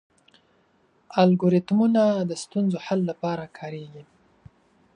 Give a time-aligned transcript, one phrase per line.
[1.23, 4.03] الګوریتمونه د ستونزو حل لپاره کارېږي.